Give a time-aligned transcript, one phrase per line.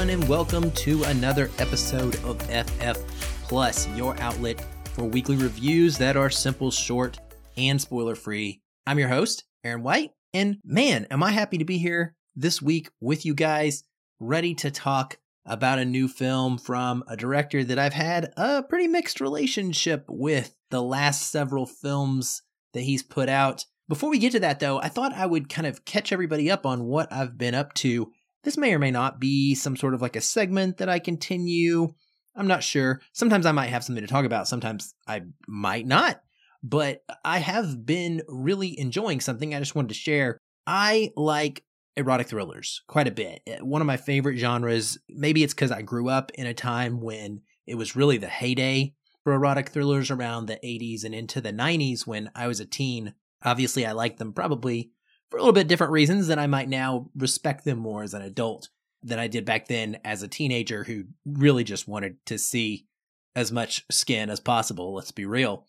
[0.00, 3.04] Everyone, and welcome to another episode of FF
[3.42, 4.64] Plus, your outlet
[4.94, 7.18] for weekly reviews that are simple, short,
[7.58, 8.62] and spoiler free.
[8.86, 12.88] I'm your host, Aaron White, and man, am I happy to be here this week
[13.02, 13.84] with you guys,
[14.18, 18.88] ready to talk about a new film from a director that I've had a pretty
[18.88, 22.40] mixed relationship with the last several films
[22.72, 23.66] that he's put out.
[23.86, 26.64] Before we get to that, though, I thought I would kind of catch everybody up
[26.64, 28.10] on what I've been up to
[28.44, 31.88] this may or may not be some sort of like a segment that I continue.
[32.34, 33.00] I'm not sure.
[33.12, 36.20] Sometimes I might have something to talk about, sometimes I might not.
[36.62, 40.38] But I have been really enjoying something I just wanted to share.
[40.66, 41.64] I like
[41.96, 43.40] erotic thrillers quite a bit.
[43.46, 47.00] Eh, one of my favorite genres, maybe it's because I grew up in a time
[47.00, 51.52] when it was really the heyday for erotic thrillers around the 80s and into the
[51.52, 53.14] 90s when I was a teen.
[53.42, 54.90] Obviously, I liked them probably
[55.30, 58.22] for a little bit different reasons that I might now respect them more as an
[58.22, 58.68] adult
[59.02, 62.86] than I did back then as a teenager who really just wanted to see
[63.34, 65.66] as much skin as possible, let's be real.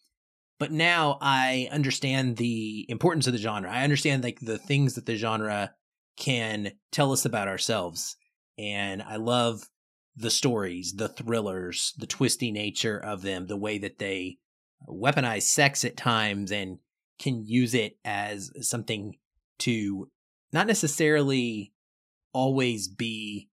[0.60, 3.72] But now I understand the importance of the genre.
[3.72, 5.74] I understand like the things that the genre
[6.18, 8.16] can tell us about ourselves.
[8.58, 9.70] And I love
[10.16, 14.38] the stories, the thrillers, the twisty nature of them, the way that they
[14.88, 16.80] weaponize sex at times and
[17.18, 19.16] can use it as something
[19.62, 20.10] to
[20.54, 21.74] not necessarily
[22.34, 23.50] always be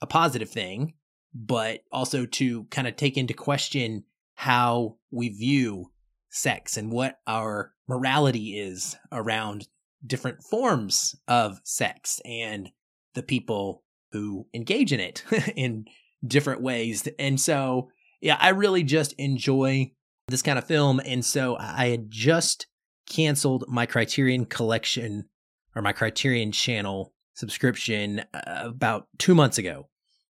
[0.00, 0.94] a positive thing,
[1.34, 5.90] but also to kind of take into question how we view
[6.30, 9.68] sex and what our morality is around
[10.04, 12.70] different forms of sex and
[13.14, 15.24] the people who engage in it
[15.56, 15.84] in
[16.26, 17.06] different ways.
[17.18, 17.90] And so,
[18.20, 19.92] yeah, I really just enjoy
[20.28, 21.00] this kind of film.
[21.04, 22.66] And so I had just
[23.08, 25.28] canceled my Criterion collection
[25.74, 29.88] or my Criterion channel subscription uh, about two months ago.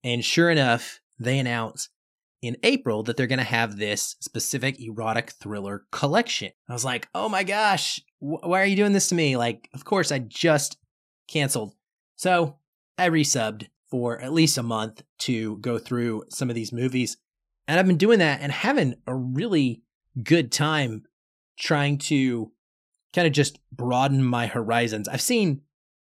[0.03, 1.89] And sure enough, they announced
[2.41, 6.51] in April that they're going to have this specific erotic thriller collection.
[6.67, 9.37] I was like, oh my gosh, wh- why are you doing this to me?
[9.37, 10.77] Like, of course, I just
[11.27, 11.73] canceled.
[12.15, 12.57] So
[12.97, 17.17] I resubbed for at least a month to go through some of these movies.
[17.67, 19.83] And I've been doing that and having a really
[20.21, 21.03] good time
[21.57, 22.51] trying to
[23.13, 25.07] kind of just broaden my horizons.
[25.07, 25.61] I've seen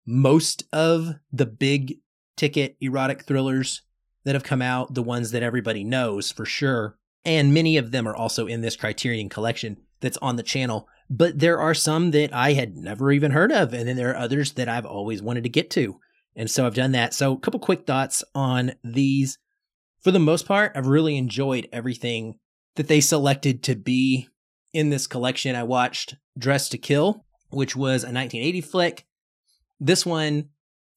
[0.06, 2.00] most of the big
[2.36, 3.82] ticket erotic thrillers
[4.24, 6.98] that have come out, the ones that everybody knows for sure.
[7.26, 10.88] And many of them are also in this Criterion collection that's on the channel.
[11.10, 13.74] But there are some that I had never even heard of.
[13.74, 16.00] And then there are others that I've always wanted to get to.
[16.36, 17.14] And so I've done that.
[17.14, 19.40] So a couple quick thoughts on these.
[20.02, 22.36] For the most part, I've really enjoyed everything
[22.76, 24.30] that they selected to be
[24.74, 29.06] in this collection, I watched Dressed to Kill, which was a 1980 flick.
[29.80, 30.50] This one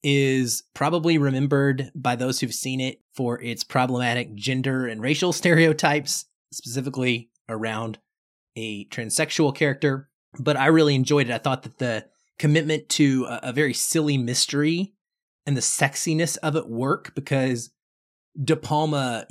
[0.03, 6.25] is probably remembered by those who've seen it for its problematic gender and racial stereotypes,
[6.51, 7.99] specifically around
[8.55, 10.09] a transsexual character.
[10.39, 11.33] But I really enjoyed it.
[11.33, 12.05] I thought that the
[12.39, 14.93] commitment to a, a very silly mystery
[15.45, 17.71] and the sexiness of it work because
[18.41, 19.27] De Palma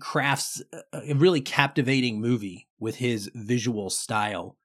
[0.00, 4.56] crafts a really captivating movie with his visual style.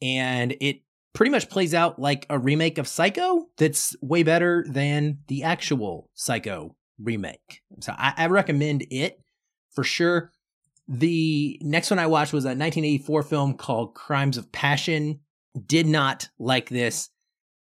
[0.00, 0.82] And it
[1.14, 6.10] pretty much plays out like a remake of Psycho that's way better than the actual
[6.14, 7.62] Psycho remake.
[7.80, 9.20] So I, I recommend it
[9.70, 10.32] for sure.
[10.88, 15.20] The next one I watched was a 1984 film called Crimes of Passion.
[15.66, 17.10] Did not like this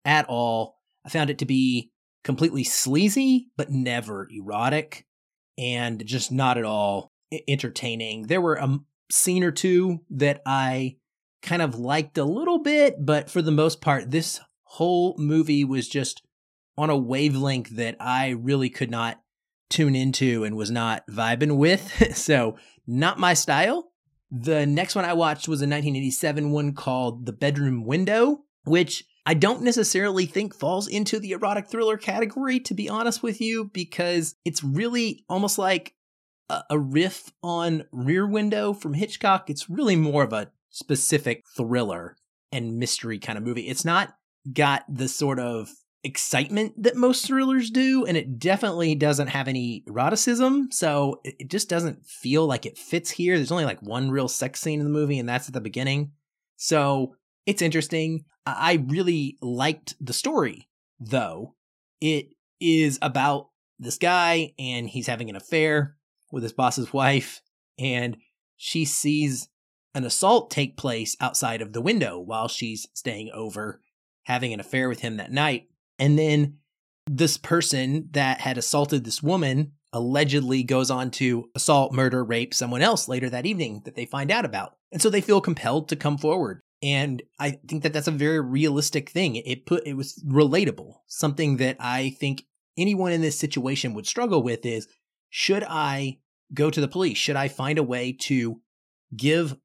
[0.04, 0.76] at all.
[1.04, 1.90] I found it to be
[2.22, 5.06] completely sleazy, but never erotic
[5.58, 7.12] and just not at all
[7.46, 8.28] entertaining.
[8.28, 8.78] There were a
[9.10, 10.96] scene or two that I
[11.42, 15.88] kind of liked a little bit, but for the most part, this whole movie was
[15.88, 16.22] just
[16.76, 19.20] on a wavelength that I really could not
[19.68, 22.16] tune into and was not vibing with.
[22.16, 22.56] so,
[22.86, 23.92] not my style.
[24.30, 29.34] The next one I watched was a 1987 one called The Bedroom Window, which I
[29.34, 34.36] don't necessarily think falls into the erotic thriller category, to be honest with you, because
[34.46, 35.92] it's really almost like
[36.48, 39.50] a, a riff on Rear Window from Hitchcock.
[39.50, 42.16] It's really more of a specific thriller
[42.52, 43.68] and mystery kind of movie.
[43.68, 44.14] It's not
[44.50, 45.68] got the sort of
[46.02, 50.72] excitement that most thrillers do, and it definitely doesn't have any eroticism.
[50.72, 53.36] So it just doesn't feel like it fits here.
[53.36, 56.12] There's only like one real sex scene in the movie, and that's at the beginning.
[56.56, 57.14] So
[57.48, 58.26] it's interesting.
[58.44, 60.68] I really liked the story,
[61.00, 61.54] though.
[61.98, 62.28] It
[62.60, 63.48] is about
[63.78, 65.96] this guy, and he's having an affair
[66.30, 67.40] with his boss's wife,
[67.78, 68.18] and
[68.58, 69.48] she sees
[69.94, 73.80] an assault take place outside of the window while she's staying over,
[74.24, 75.68] having an affair with him that night.
[75.98, 76.58] And then
[77.06, 82.82] this person that had assaulted this woman allegedly goes on to assault, murder, rape someone
[82.82, 84.76] else later that evening that they find out about.
[84.92, 86.60] And so they feel compelled to come forward.
[86.82, 89.36] And I think that that's a very realistic thing.
[89.36, 90.94] It put, it was relatable.
[91.06, 92.44] Something that I think
[92.76, 94.86] anyone in this situation would struggle with is
[95.30, 96.18] should I
[96.54, 97.18] go to the police?
[97.18, 98.60] Should I find a way to
[99.16, 99.56] give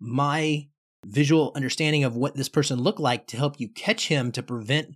[0.00, 0.68] my
[1.04, 4.94] visual understanding of what this person looked like to help you catch him to prevent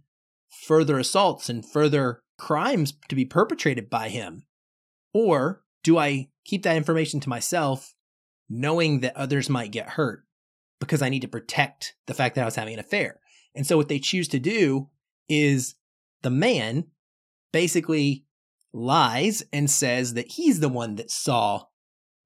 [0.48, 4.44] further assaults and further crimes to be perpetrated by him?
[5.12, 7.94] Or do I keep that information to myself,
[8.48, 10.25] knowing that others might get hurt
[10.80, 13.20] because I need to protect the fact that I was having an affair?
[13.54, 14.88] And so what they choose to do
[15.28, 15.74] is
[16.22, 16.86] the man
[17.52, 18.24] basically
[18.72, 21.64] lies and says that he's the one that saw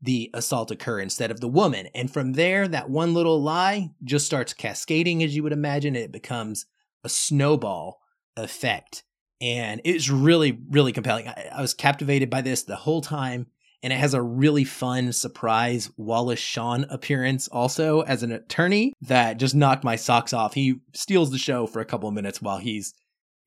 [0.03, 1.87] the assault occur instead of the woman.
[1.95, 5.95] And from there, that one little lie just starts cascading, as you would imagine.
[5.95, 6.67] It becomes
[7.05, 8.01] a snowball
[8.37, 9.05] effect.
[9.41, 11.29] And it's really, really compelling.
[11.29, 13.47] I, I was captivated by this the whole time.
[13.83, 19.39] And it has a really fun surprise Wallace Shawn appearance also as an attorney that
[19.39, 20.55] just knocked my socks off.
[20.55, 22.95] He steals the show for a couple of minutes while he's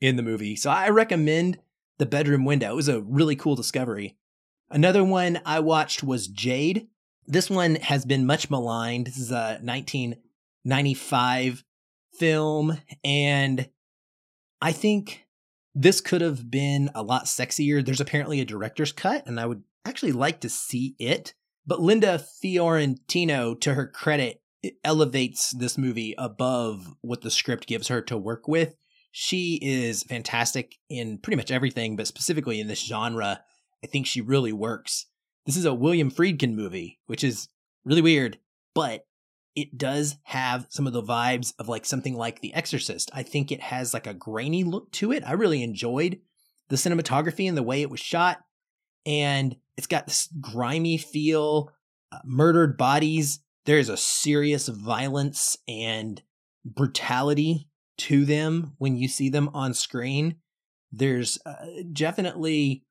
[0.02, 0.56] in the movie.
[0.56, 1.60] So I recommend
[2.00, 2.72] The Bedroom Window.
[2.72, 4.18] It was a really cool discovery.
[4.72, 6.88] Another one I watched was Jade.
[7.28, 9.08] This one has been much maligned.
[9.08, 11.64] This is a 1995
[12.18, 13.70] film, and
[14.62, 15.26] I think
[15.76, 17.86] this could have been a lot sexier.
[17.86, 21.34] There's apparently a director's cut, and I would actually like to see it.
[21.66, 24.42] But Linda Fiorentino, to her credit,
[24.84, 28.76] elevates this movie above what the script gives her to work with.
[29.12, 33.42] She is fantastic in pretty much everything, but specifically in this genre
[33.84, 35.08] I think she really works.
[35.46, 37.50] This is a William Friedkin movie, which is
[37.84, 38.40] really weird,
[38.74, 39.06] but
[39.56, 43.12] it does have some of the vibes of like something like The Exorcist.
[43.14, 45.24] I think it has like a grainy look to it.
[45.28, 46.22] I really enjoyed
[46.70, 48.40] the cinematography and the way it was shot.
[49.06, 51.72] And it's got this grimy feel,
[52.12, 53.40] uh, murdered bodies.
[53.66, 56.22] There is a serious violence and
[56.66, 57.68] brutality
[57.98, 60.36] to them when you see them on screen.
[60.92, 62.84] There's uh, definitely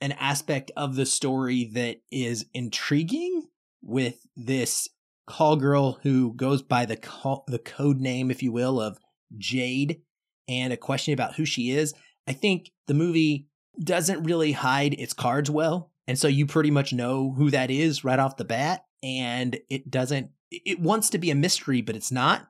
[0.00, 3.42] an aspect of the story that is intriguing
[3.82, 4.88] with this
[5.26, 8.98] call girl who goes by the call, the code name, if you will, of
[9.38, 10.00] Jade,
[10.48, 11.94] and a question about who she is.
[12.26, 13.48] I think the movie
[13.82, 18.04] doesn't really hide its cards well, and so you pretty much know who that is
[18.04, 18.84] right off the bat.
[19.02, 20.30] And it doesn't.
[20.50, 22.48] It wants to be a mystery, but it's not.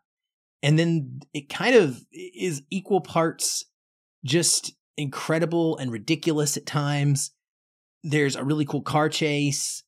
[0.62, 3.65] And then it kind of is equal parts
[4.25, 7.32] just incredible and ridiculous at times
[8.05, 9.82] there's a really cool car chase.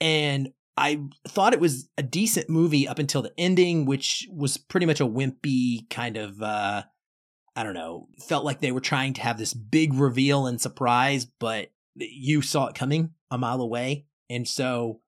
[0.00, 4.86] And I thought it was a decent movie up until the ending, which was pretty
[4.86, 6.84] much a wimpy kind of, uh,
[7.56, 11.24] I don't know, felt like they were trying to have this big reveal and surprise,
[11.24, 14.06] but you saw it coming a mile away.
[14.28, 15.00] And so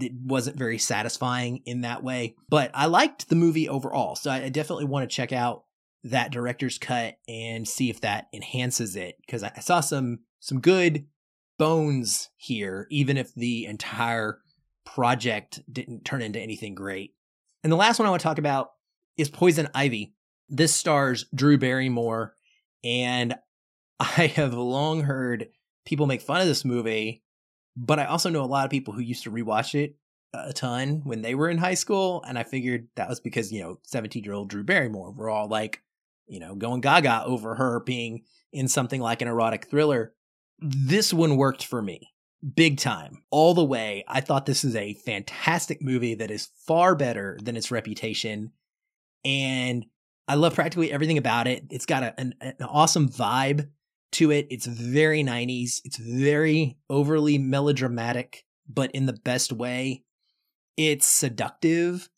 [0.00, 2.34] it wasn't very satisfying in that way.
[2.48, 4.16] But I liked the movie overall.
[4.16, 5.64] So I definitely want to check out
[6.04, 11.06] that director's cut and see if that enhances it because I saw some some good
[11.58, 14.40] bones here, even if the entire
[14.84, 17.14] project didn't turn into anything great.
[17.64, 18.70] And the last one I want to talk about
[19.16, 20.14] is Poison Ivy.
[20.48, 22.34] This stars Drew Barrymore,
[22.84, 23.34] and
[24.00, 25.48] I have long heard
[25.84, 27.22] people make fun of this movie,
[27.76, 29.96] but I also know a lot of people who used to rewatch it
[30.34, 33.62] a ton when they were in high school, and I figured that was because, you
[33.62, 35.82] know, 17 year old Drew Barrymore were all like,
[36.26, 40.12] you know, going gaga over her being in something like an erotic thriller
[40.58, 42.12] this one worked for me
[42.54, 44.04] big time all the way.
[44.06, 48.52] I thought this is a fantastic movie that is far better than its reputation.
[49.24, 49.86] And
[50.28, 51.64] I love practically everything about it.
[51.70, 53.68] It's got a, an, an awesome vibe
[54.12, 54.46] to it.
[54.50, 55.80] It's very 90s.
[55.84, 60.02] It's very overly melodramatic, but in the best way.
[60.76, 62.08] It's seductive.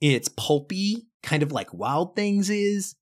[0.00, 2.94] It's pulpy, kind of like Wild Things is.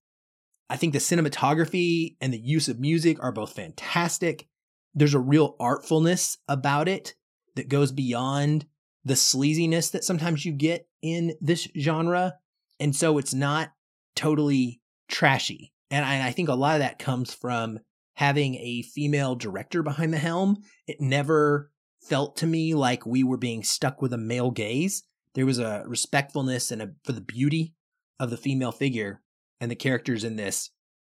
[0.71, 4.49] I think the cinematography and the use of music are both fantastic
[4.95, 7.15] there's a real artfulness about it
[7.57, 8.67] that goes beyond
[9.05, 12.35] the sleaziness that sometimes you get in this genre.
[12.81, 13.73] And so it's not
[14.15, 15.73] totally trashy.
[15.91, 17.79] And I, I, think a lot of that comes from
[18.15, 20.59] having a female director behind the helm.
[20.87, 25.03] It never felt to me like we were being stuck with a male gaze.
[25.35, 27.75] There was a respectfulness and a, for the beauty
[28.21, 29.23] of the female figure
[29.61, 30.71] and the characters in this.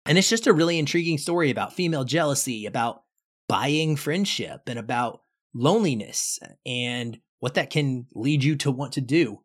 [0.07, 3.02] And it's just a really intriguing story about female jealousy, about
[3.49, 5.21] buying friendship and about
[5.54, 9.40] loneliness and what that can lead you to want to do.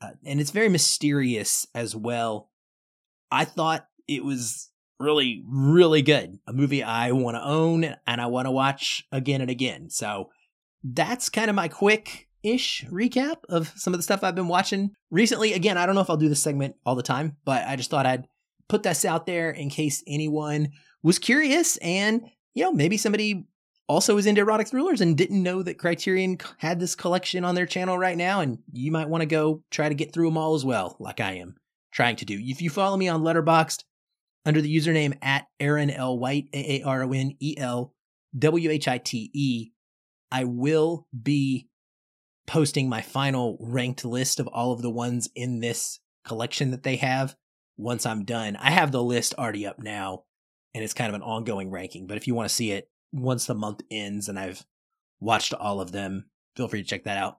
[0.00, 2.50] Uh, and it's very mysterious as well.
[3.30, 6.38] I thought it was really, really good.
[6.46, 9.90] A movie I want to own and I want to watch again and again.
[9.90, 10.30] So
[10.82, 14.92] that's kind of my quick ish recap of some of the stuff I've been watching
[15.10, 15.52] recently.
[15.52, 17.90] Again, I don't know if I'll do this segment all the time, but I just
[17.90, 18.26] thought I'd
[18.68, 20.70] put this out there in case anyone
[21.02, 22.22] was curious and,
[22.54, 23.46] you know, maybe somebody
[23.88, 27.66] also is into erotic thrillers and didn't know that Criterion had this collection on their
[27.66, 28.40] channel right now.
[28.40, 31.20] And you might want to go try to get through them all as well, like
[31.20, 31.56] I am
[31.96, 32.38] trying to do.
[32.38, 33.82] If you follow me on Letterboxd
[34.44, 36.18] under the username at Aaron L.
[36.18, 37.94] White, A A R O N E L
[38.38, 39.70] W H I T E,
[40.30, 41.68] I will be
[42.46, 46.96] posting my final ranked list of all of the ones in this collection that they
[46.96, 47.34] have
[47.78, 48.56] once I'm done.
[48.56, 50.24] I have the list already up now,
[50.74, 52.06] and it's kind of an ongoing ranking.
[52.06, 54.64] But if you want to see it once the month ends and I've
[55.18, 56.26] watched all of them,
[56.56, 57.38] feel free to check that out.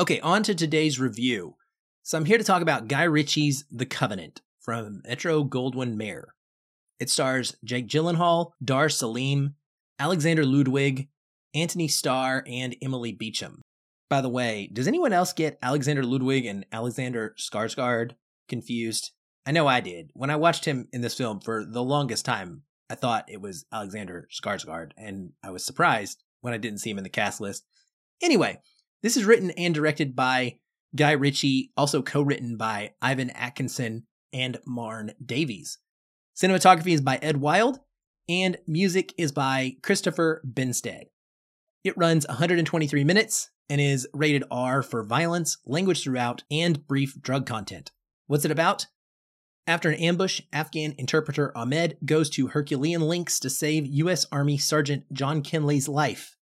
[0.00, 1.54] Okay, on to today's review.
[2.02, 6.34] So I'm here to talk about Guy Ritchie's The Covenant from Metro Goldwyn Mayer.
[6.98, 9.54] It stars Jake Gyllenhaal, Dar Salim,
[10.00, 11.06] Alexander Ludwig,
[11.54, 13.62] Antony Starr, and Emily Beecham.
[14.10, 18.16] By the way, does anyone else get Alexander Ludwig and Alexander Skarsgård
[18.48, 19.12] confused?
[19.46, 20.10] I know I did.
[20.14, 23.64] When I watched him in this film for the longest time, I thought it was
[23.72, 27.64] Alexander Skarsgård, and I was surprised when I didn't see him in the cast list.
[28.20, 28.58] Anyway,
[29.04, 30.56] this is written and directed by
[30.96, 35.76] Guy Ritchie, also co-written by Ivan Atkinson and Marn Davies.
[36.34, 37.80] Cinematography is by Ed Wild,
[38.30, 41.08] and music is by Christopher Benstead.
[41.84, 47.44] It runs 123 minutes and is rated R for violence, language throughout, and brief drug
[47.44, 47.92] content.
[48.26, 48.86] What's it about?
[49.66, 54.24] After an ambush, Afghan interpreter Ahmed goes to Herculean lengths to save U.S.
[54.32, 56.33] Army Sergeant John Kinley's life.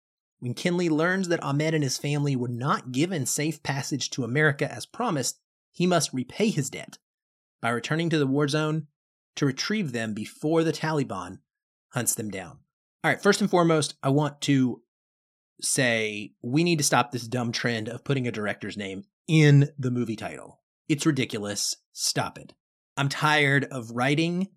[0.43, 4.69] When Kinley learns that Ahmed and his family were not given safe passage to America
[4.69, 5.39] as promised,
[5.71, 6.99] he must repay his debt
[7.61, 8.89] by returning to the war zone
[9.37, 11.39] to retrieve them before the Taliban
[11.91, 12.59] hunts them down.
[13.05, 14.83] All right, first and foremost, I want to
[15.61, 19.93] say we need to stop this dumb trend of putting a director's name in the
[19.93, 20.59] movie title.
[20.89, 21.77] It's ridiculous.
[21.93, 22.53] Stop it.
[22.97, 24.49] I'm tired of writing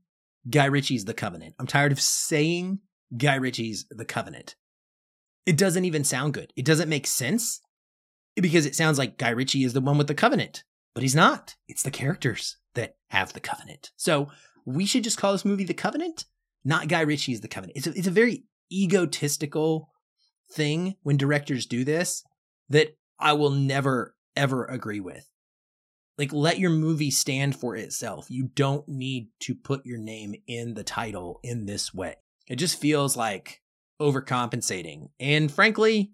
[0.49, 1.53] Guy Ritchie's The Covenant.
[1.59, 2.79] I'm tired of saying
[3.15, 4.55] Guy Ritchie's The Covenant.
[5.45, 6.51] It doesn't even sound good.
[6.55, 7.61] It doesn't make sense
[8.35, 11.55] because it sounds like Guy Ritchie is the one with the covenant, but he's not.
[11.67, 13.91] It's the characters that have the covenant.
[13.95, 14.29] So
[14.65, 16.25] we should just call this movie The Covenant,
[16.63, 17.77] not Guy Ritchie's The Covenant.
[17.77, 19.89] It's a, it's a very egotistical
[20.51, 22.23] thing when directors do this
[22.69, 25.29] that I will never, ever agree with.
[26.17, 28.27] Like, let your movie stand for itself.
[28.29, 32.15] You don't need to put your name in the title in this way.
[32.47, 33.61] It just feels like
[34.01, 35.09] overcompensating.
[35.19, 36.11] And frankly,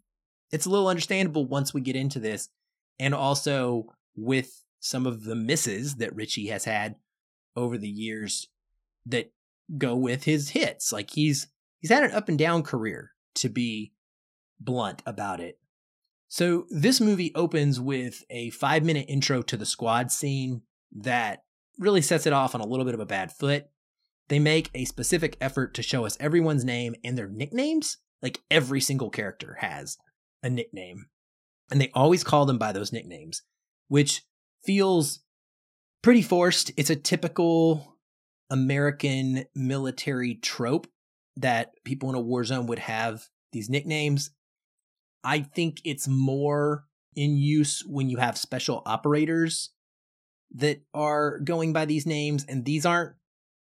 [0.52, 2.50] it's a little understandable once we get into this.
[3.00, 6.96] And also with some of the misses that Ritchie has had
[7.56, 8.48] over the years
[9.06, 9.32] that
[9.78, 10.92] go with his hits.
[10.92, 11.48] Like he's
[11.80, 13.94] he's had an up and down career to be
[14.60, 15.58] blunt about it.
[16.28, 20.62] So this movie opens with a 5-minute intro to the squad scene
[20.94, 21.44] that
[21.78, 23.66] really sets it off on a little bit of a bad foot.
[24.32, 27.98] They make a specific effort to show us everyone's name and their nicknames.
[28.22, 29.98] Like every single character has
[30.42, 31.08] a nickname.
[31.70, 33.42] And they always call them by those nicknames,
[33.90, 34.22] which
[34.64, 35.20] feels
[36.02, 36.72] pretty forced.
[36.78, 37.98] It's a typical
[38.50, 40.88] American military trope
[41.36, 44.32] that people in a war zone would have these nicknames.
[45.26, 46.86] I think it's more
[47.18, 49.72] in use when you have special operators
[50.52, 53.16] that are going by these names, and these aren't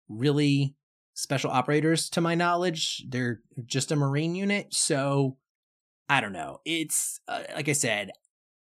[0.07, 0.75] really
[1.13, 3.03] special operators to my knowledge.
[3.07, 4.73] They're just a Marine unit.
[4.73, 5.37] So
[6.09, 6.59] I don't know.
[6.65, 8.11] It's uh, like I said,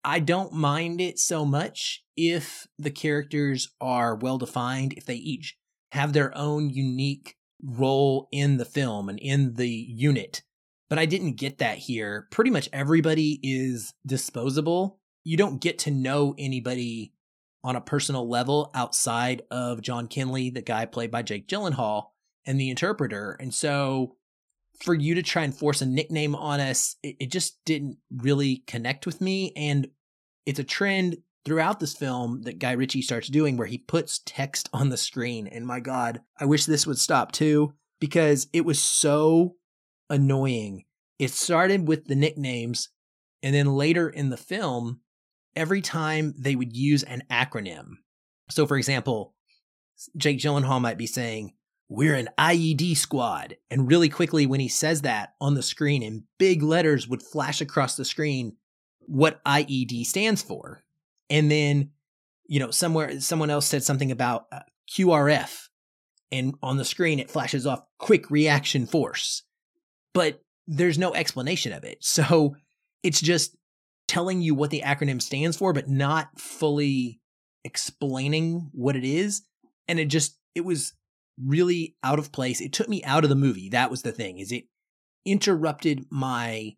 [0.05, 5.57] I don't mind it so much if the characters are well defined, if they each
[5.93, 10.43] have their own unique role in the film and in the unit.
[10.91, 12.29] But I didn't get that here.
[12.31, 15.01] Pretty much everybody is disposable.
[15.25, 17.14] You don't get to know anybody
[17.65, 22.11] on a personal level outside of John Kinley, the guy played by Jake Gyllenhaal,
[22.47, 23.37] and the interpreter.
[23.41, 24.17] And so
[24.83, 28.63] for you to try and force a nickname on us, it, it just didn't really
[28.67, 29.53] connect with me.
[29.57, 29.89] And
[30.45, 34.69] it's a trend throughout this film that Guy Ritchie starts doing where he puts text
[34.73, 35.47] on the screen.
[35.47, 39.57] And my God, I wish this would stop too, because it was so
[40.11, 40.85] annoying.
[41.19, 42.91] It started with the nicknames,
[43.43, 45.01] and then later in the film,
[45.57, 47.97] every time they would use an acronym.
[48.51, 49.35] So, for example,
[50.17, 51.55] Jake Gyllenhaal might be saying,
[51.89, 53.57] We're an IED squad.
[53.71, 57.61] And really quickly, when he says that on the screen in big letters would flash
[57.61, 58.57] across the screen
[59.01, 60.83] what IED stands for.
[61.31, 61.91] And then
[62.47, 65.69] you know, somewhere someone else said something about uh, QRF
[66.31, 69.43] and on the screen it flashes off quick reaction force.
[70.13, 71.99] But there's no explanation of it.
[72.05, 72.57] So
[73.03, 73.57] it's just
[74.07, 77.21] telling you what the acronym stands for but not fully
[77.65, 79.43] explaining what it is
[79.89, 80.93] and it just it was
[81.43, 82.61] really out of place.
[82.61, 83.69] It took me out of the movie.
[83.71, 84.39] That was the thing.
[84.39, 84.65] Is it
[85.25, 86.75] interrupted my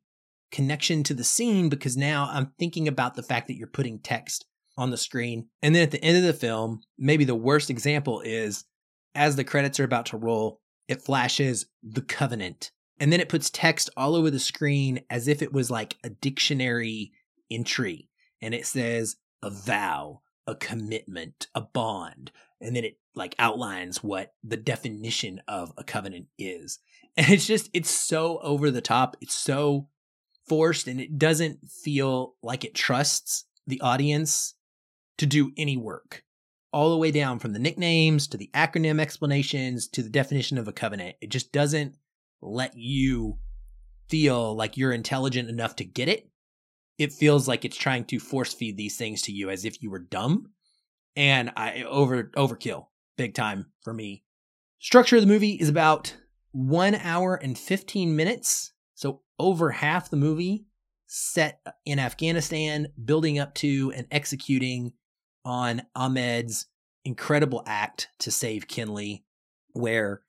[0.52, 4.47] connection to the scene because now I'm thinking about the fact that you're putting text
[4.78, 5.49] on the screen.
[5.62, 8.64] And then at the end of the film, maybe the worst example is
[9.14, 12.71] as the credits are about to roll, it flashes the covenant.
[12.99, 16.11] And then it puts text all over the screen as if it was like a
[16.11, 17.12] dictionary
[17.50, 18.09] entry.
[18.41, 22.33] And it says a vow, a commitment, a bond.
[22.61, 26.79] And then it like outlines what the definition of a covenant is.
[27.19, 29.17] And it's just, it's so over the top.
[29.23, 29.88] It's so
[30.47, 34.53] forced and it doesn't feel like it trusts the audience
[35.17, 36.25] to do any work.
[36.75, 40.69] All the way down from the nicknames to the acronym explanations to the definition of
[40.69, 41.17] a covenant.
[41.23, 41.97] It just doesn't
[42.40, 43.38] let you
[44.09, 46.28] feel like you're intelligent enough to get it.
[46.99, 49.90] It feels like it's trying to force feed these things to you as if you
[49.90, 50.47] were dumb.
[51.14, 54.23] And I over overkill big time for me.
[54.78, 56.16] Structure of the movie is about
[56.52, 58.73] one hour and 15 minutes.
[58.95, 60.66] So over half the movie
[61.07, 64.93] set in Afghanistan, building up to and executing
[65.45, 66.66] on Ahmed's
[67.05, 69.25] incredible act to save Kinley,
[69.73, 70.23] where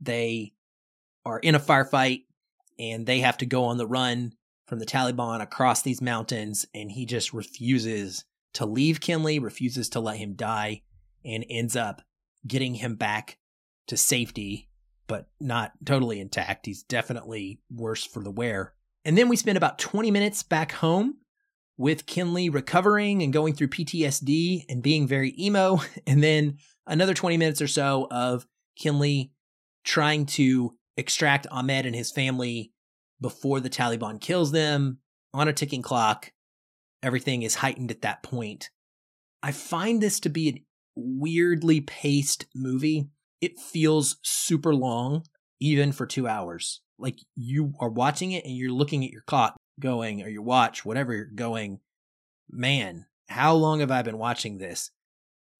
[0.00, 0.52] they
[1.28, 2.24] are in a firefight
[2.78, 4.32] and they have to go on the run
[4.66, 10.00] from the Taliban across these mountains, and he just refuses to leave Kinley, refuses to
[10.00, 10.82] let him die,
[11.24, 12.02] and ends up
[12.46, 13.38] getting him back
[13.88, 14.68] to safety,
[15.06, 16.66] but not totally intact.
[16.66, 18.74] He's definitely worse for the wear.
[19.04, 21.16] And then we spend about 20 minutes back home
[21.78, 25.80] with Kinley recovering and going through PTSD and being very emo.
[26.06, 29.32] And then another 20 minutes or so of Kinley
[29.84, 32.72] trying to extract Ahmed and his family
[33.20, 34.98] before the Taliban kills them
[35.32, 36.32] on a ticking clock.
[37.02, 38.70] Everything is heightened at that point.
[39.42, 40.64] I find this to be a
[40.96, 43.08] weirdly paced movie.
[43.40, 45.24] It feels super long,
[45.60, 46.80] even for two hours.
[46.98, 50.84] Like you are watching it and you're looking at your clock going, or your watch,
[50.84, 51.78] whatever you're going,
[52.50, 54.90] man, how long have I been watching this?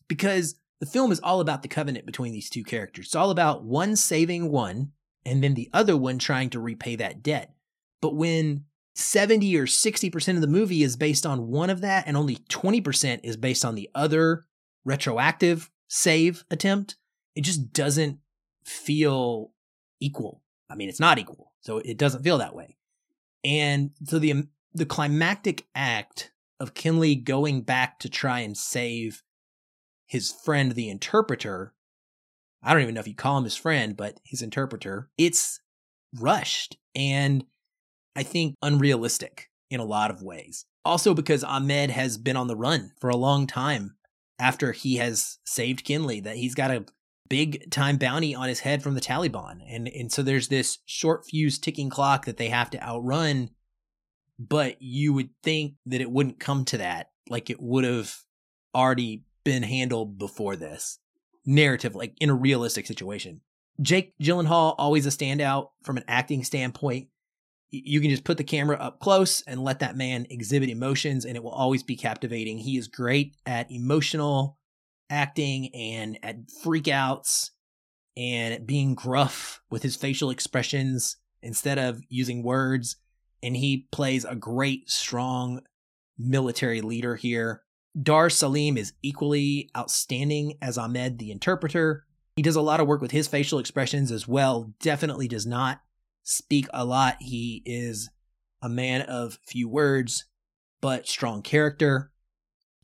[0.09, 3.07] Because the film is all about the covenant between these two characters.
[3.07, 4.92] It's all about one saving one
[5.28, 7.54] and then the other one trying to repay that debt.
[8.00, 8.64] But when
[8.94, 13.20] 70 or 60% of the movie is based on one of that and only 20%
[13.22, 14.46] is based on the other
[14.84, 16.96] retroactive save attempt,
[17.34, 18.18] it just doesn't
[18.64, 19.52] feel
[20.00, 20.42] equal.
[20.70, 22.76] I mean, it's not equal, so it doesn't feel that way.
[23.44, 29.22] And so the um, the climactic act of Kinley going back to try and save
[30.06, 31.72] his friend, the interpreter.
[32.68, 35.09] I don't even know if you call him his friend, but his interpreter.
[35.16, 35.59] It's
[36.14, 37.44] rushed and
[38.14, 40.66] I think unrealistic in a lot of ways.
[40.85, 43.96] Also, because Ahmed has been on the run for a long time
[44.38, 46.85] after he has saved Kinley, that he's got a
[47.31, 49.61] big time bounty on his head from the Taliban.
[49.66, 53.48] And and so there's this short fuse ticking clock that they have to outrun,
[54.38, 57.12] but you would think that it wouldn't come to that.
[57.31, 58.14] Like it would have
[58.74, 60.98] already been handled before this.
[61.48, 63.40] Narrative, like in a realistic situation.
[63.80, 67.08] Jake Gyllenhaal, always a standout from an acting standpoint
[67.70, 71.37] you can just put the camera up close and let that man exhibit emotions and
[71.37, 72.58] it will always be captivating.
[72.58, 74.58] He is great at emotional
[75.11, 77.50] acting and at freakouts
[78.16, 82.96] and being gruff with his facial expressions instead of using words.
[83.42, 85.61] And he plays a great, strong
[86.18, 87.62] military leader here.
[88.01, 92.05] Dar Salim is equally outstanding as Ahmed the interpreter.
[92.37, 94.72] He does a lot of work with his facial expressions as well.
[94.81, 95.81] Definitely does not
[96.22, 97.16] speak a lot.
[97.20, 98.11] He is
[98.62, 100.27] a man of few words,
[100.81, 102.12] but strong character.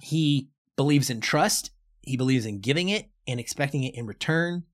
[0.01, 1.71] He believes in trust.
[2.03, 4.65] He believes in giving it and expecting it in return.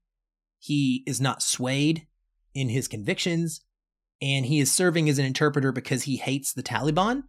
[0.58, 2.06] He is not swayed
[2.54, 3.62] in his convictions.
[4.22, 7.22] And he is serving as an interpreter because he hates the Taliban,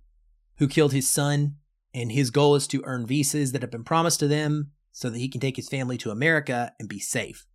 [0.58, 1.56] who killed his son.
[1.93, 5.19] And his goal is to earn visas that have been promised to them so that
[5.19, 7.45] he can take his family to America and be safe.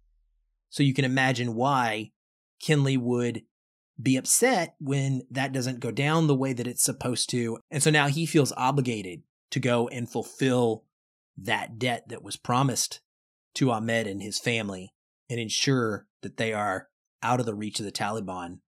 [0.68, 2.12] So you can imagine why
[2.60, 3.42] Kinley would
[4.00, 7.58] be upset when that doesn't go down the way that it's supposed to.
[7.70, 10.84] And so now he feels obligated to go and fulfill
[11.38, 13.00] that debt that was promised
[13.54, 14.92] to Ahmed and his family
[15.30, 16.88] and ensure that they are
[17.22, 18.58] out of the reach of the Taliban.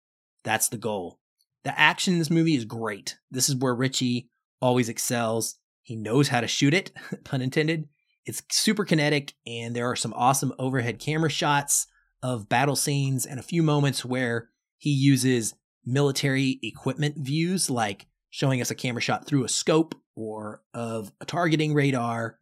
[0.44, 1.18] That's the goal.
[1.64, 3.18] The action in this movie is great.
[3.30, 5.56] This is where Ritchie always excels.
[5.82, 6.92] He knows how to shoot it,
[7.24, 7.88] pun intended.
[8.26, 11.86] It's super kinetic, and there are some awesome overhead camera shots
[12.22, 18.60] of battle scenes and a few moments where he uses military equipment views, like showing
[18.60, 22.38] us a camera shot through a scope or of a targeting radar.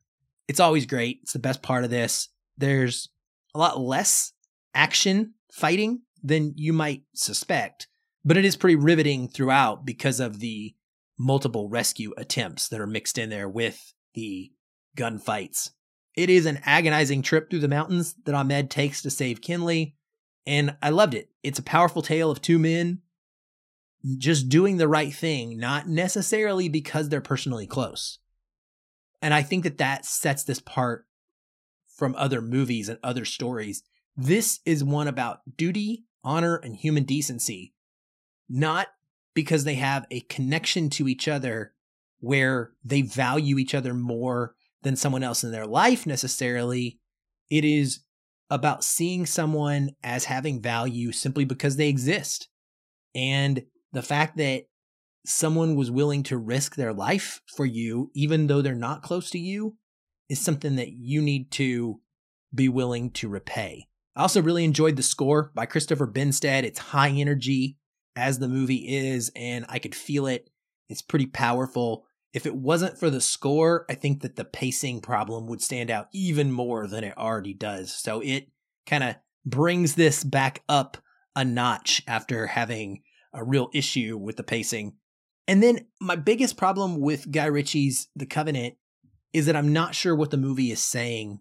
[0.49, 1.21] It's always great.
[1.23, 2.29] It's the best part of this.
[2.59, 3.09] There's
[3.55, 4.33] a lot less
[4.75, 7.89] action fighting than you might suspect,
[8.25, 10.75] but it is pretty riveting throughout because of the
[11.19, 14.53] multiple rescue attempts that are mixed in there with the
[14.97, 15.71] gunfights.
[16.15, 19.95] It is an agonizing trip through the mountains that Ahmed takes to save Kinley,
[20.47, 21.31] and I loved it.
[21.43, 23.03] It's a powerful tale of two men
[24.19, 28.19] just doing the right thing, not necessarily because they're personally close.
[29.21, 31.07] And I think that that sets this part
[31.97, 33.83] from other movies and other stories.
[34.17, 37.75] This is one about duty, honor, and human decency,
[38.49, 38.89] not
[39.37, 41.75] because they have a connection to each other
[42.21, 46.99] where they value each other more than someone else in their life necessarily.
[47.51, 48.01] It is
[48.49, 52.49] about seeing someone as having value simply because they exist.
[53.15, 54.65] And the fact that
[55.27, 59.39] someone was willing to risk their life for you, even though they're not close to
[59.39, 59.77] you,
[60.31, 62.01] is something that you need to
[62.55, 63.87] be willing to repay.
[64.15, 66.63] I also really enjoyed the score by Christopher Benstead.
[66.63, 67.77] It's high energy
[68.17, 70.51] as the movie is, and I could feel it.
[70.89, 72.07] It's pretty powerful.
[72.33, 76.09] If it wasn't for the score, I think that the pacing problem would stand out
[76.13, 77.93] even more than it already does.
[77.93, 78.49] So it
[78.87, 80.97] kind of brings this back up
[81.35, 83.03] a notch after having
[83.33, 84.97] a real issue with the pacing.
[85.47, 88.75] And then my biggest problem with Guy Ritchie's The Covenant
[89.33, 91.41] is that I'm not sure what the movie is saying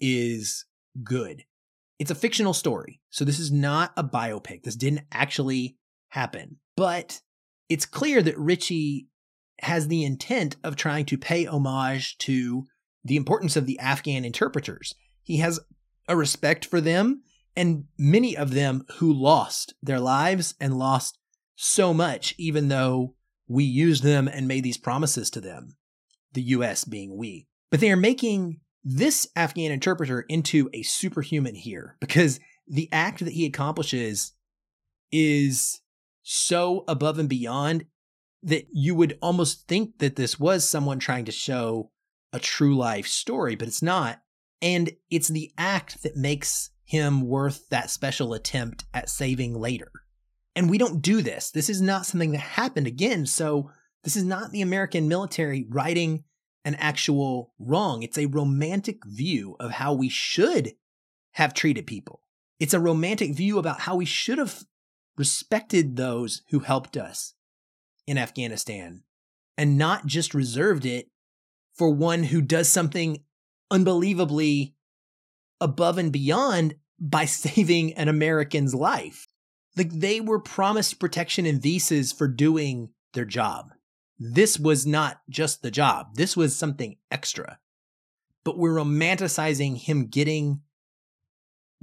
[0.00, 0.64] is
[1.02, 1.44] good.
[1.98, 4.64] It's a fictional story, so this is not a biopic.
[4.64, 5.78] This didn't actually
[6.12, 6.58] happen.
[6.76, 7.20] But
[7.68, 9.08] it's clear that Ritchie
[9.60, 12.64] has the intent of trying to pay homage to
[13.04, 14.94] the importance of the Afghan interpreters.
[15.22, 15.58] He has
[16.08, 17.22] a respect for them
[17.56, 21.18] and many of them who lost their lives and lost
[21.56, 23.14] so much, even though
[23.48, 25.76] we used them and made these promises to them,
[26.32, 27.46] the US being we.
[27.70, 33.32] But they are making this Afghan interpreter into a superhuman here because the act that
[33.32, 34.32] he accomplishes
[35.10, 35.81] is
[36.22, 37.86] so above and beyond
[38.42, 41.90] that you would almost think that this was someone trying to show
[42.32, 44.20] a true life story, but it's not.
[44.60, 49.90] And it's the act that makes him worth that special attempt at saving later.
[50.54, 51.50] And we don't do this.
[51.50, 53.26] This is not something that happened again.
[53.26, 53.70] So
[54.04, 56.24] this is not the American military righting
[56.64, 58.02] an actual wrong.
[58.02, 60.72] It's a romantic view of how we should
[61.32, 62.20] have treated people.
[62.60, 64.62] It's a romantic view about how we should have
[65.16, 67.34] respected those who helped us
[68.06, 69.02] in Afghanistan
[69.56, 71.08] and not just reserved it
[71.74, 73.22] for one who does something
[73.70, 74.74] unbelievably
[75.60, 79.28] above and beyond by saving an American's life.
[79.76, 83.70] Like they were promised protection and visas for doing their job.
[84.18, 86.14] This was not just the job.
[86.14, 87.58] This was something extra.
[88.44, 90.60] But we're romanticizing him getting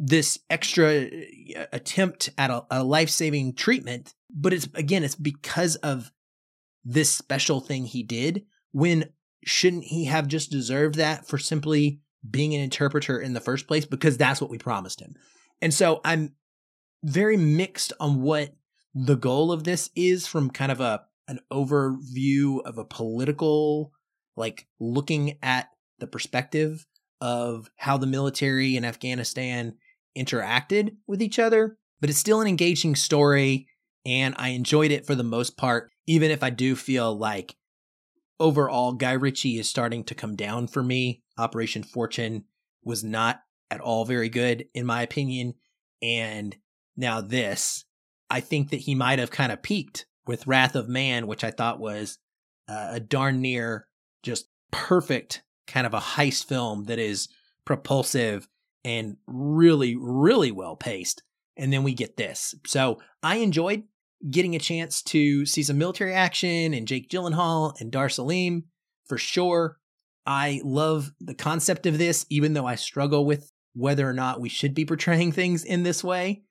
[0.01, 4.15] this extra uh, attempt at a, a life saving treatment.
[4.33, 6.11] But it's again, it's because of
[6.85, 9.09] this special thing he did when
[9.43, 13.85] shouldn't he have just deserved that for simply being an interpreter in the first place?
[13.85, 15.15] Because that's what we promised him.
[15.61, 16.33] And so I'm
[17.03, 18.55] very mixed on what
[18.95, 23.93] the goal of this is from kind of a an overview of a political
[24.35, 26.87] like looking at the perspective
[27.21, 29.75] of how the military in Afghanistan
[30.17, 33.67] interacted with each other, but it's still an engaging story
[34.05, 37.55] and I enjoyed it for the most part, even if I do feel like
[38.39, 41.21] overall Guy Ritchie is starting to come down for me.
[41.37, 42.45] Operation Fortune
[42.83, 45.53] was not at all very good, in my opinion.
[46.01, 46.55] And
[46.95, 47.85] now, this,
[48.29, 51.51] I think that he might have kind of peaked with Wrath of Man, which I
[51.51, 52.17] thought was
[52.67, 53.87] uh, a darn near
[54.23, 57.27] just perfect kind of a heist film that is
[57.65, 58.47] propulsive
[58.83, 61.23] and really, really well paced.
[61.57, 62.55] And then we get this.
[62.65, 63.83] So I enjoyed
[64.29, 68.65] getting a chance to see some military action and Jake Gyllenhaal and Dar Salim
[69.07, 69.77] for sure.
[70.25, 74.49] I love the concept of this, even though I struggle with whether or not we
[74.49, 76.43] should be portraying things in this way.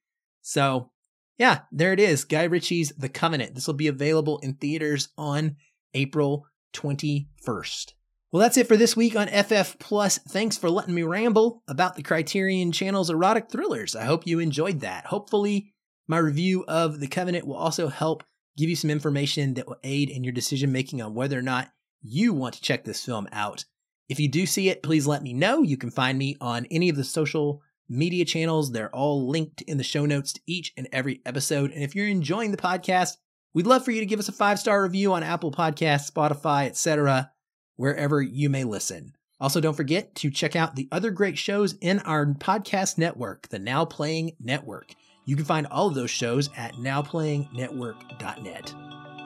[0.42, 0.90] So,
[1.36, 2.24] yeah, there it is.
[2.24, 3.54] Guy Ritchie's The Covenant.
[3.54, 5.56] This will be available in theaters on
[5.94, 7.92] April 21st.
[8.30, 10.18] Well, that's it for this week on FF Plus.
[10.18, 13.96] Thanks for letting me ramble about the Criterion Channel's erotic thrillers.
[13.96, 15.06] I hope you enjoyed that.
[15.06, 15.72] Hopefully,
[16.06, 18.22] my review of The Covenant will also help
[18.58, 21.70] give you some information that will aid in your decision making on whether or not
[22.02, 23.64] you want to check this film out
[24.10, 25.62] If you do see it, please let me know.
[25.62, 28.72] You can find me on any of the social media channels.
[28.72, 31.72] They're all linked in the show notes to each and every episode.
[31.72, 33.16] And if you're enjoying the podcast,
[33.54, 36.66] we'd love for you to give us a five star review on Apple Podcasts, Spotify,
[36.66, 37.30] etc.,
[37.78, 39.14] wherever you may listen.
[39.40, 43.58] Also, don't forget to check out the other great shows in our podcast network, the
[43.58, 44.92] Now Playing Network.
[45.24, 48.74] You can find all of those shows at nowplayingnetwork.net.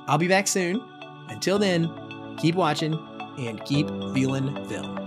[0.07, 0.83] I'll be back soon.
[1.29, 2.93] Until then, keep watching
[3.39, 5.02] and keep feeling film.